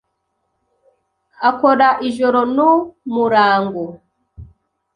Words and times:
Akora 1.49 1.89
ijoro 2.07 2.41
n'umurango. 2.55 3.85